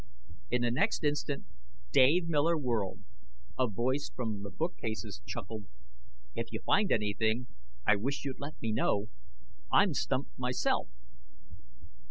In 0.49 0.63
the 0.63 0.71
next 0.71 1.03
instant, 1.03 1.45
Dave 1.91 2.27
Miller 2.27 2.57
whirled. 2.57 3.01
A 3.59 3.67
voice 3.67 4.09
from 4.15 4.41
the 4.41 4.49
bookcases 4.49 5.21
chuckled: 5.27 5.65
"If 6.33 6.51
you 6.51 6.61
find 6.65 6.91
anything, 6.91 7.45
I 7.85 7.97
wish 7.97 8.25
you'd 8.25 8.39
let 8.39 8.59
me 8.63 8.71
know. 8.71 9.09
I'm 9.71 9.93
stumped 9.93 10.39
myself!" 10.39 10.87